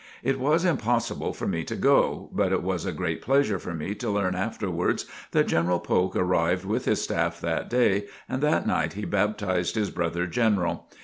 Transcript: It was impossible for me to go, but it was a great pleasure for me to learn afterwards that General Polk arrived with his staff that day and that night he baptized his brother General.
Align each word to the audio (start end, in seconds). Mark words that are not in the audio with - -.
It 0.23 0.39
was 0.39 0.65
impossible 0.65 1.31
for 1.31 1.45
me 1.47 1.63
to 1.65 1.75
go, 1.75 2.31
but 2.33 2.51
it 2.51 2.63
was 2.63 2.87
a 2.87 2.91
great 2.91 3.21
pleasure 3.21 3.59
for 3.59 3.75
me 3.75 3.93
to 3.93 4.09
learn 4.09 4.33
afterwards 4.33 5.05
that 5.29 5.45
General 5.47 5.79
Polk 5.79 6.15
arrived 6.15 6.65
with 6.65 6.85
his 6.85 7.03
staff 7.03 7.39
that 7.41 7.69
day 7.69 8.05
and 8.27 8.41
that 8.41 8.65
night 8.65 8.93
he 8.93 9.05
baptized 9.05 9.75
his 9.75 9.91
brother 9.91 10.25
General. 10.25 10.89